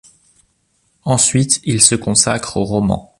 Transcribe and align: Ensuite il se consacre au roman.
Ensuite 1.03 1.59
il 1.63 1.79
se 1.79 1.93
consacre 1.93 2.57
au 2.57 2.63
roman. 2.63 3.07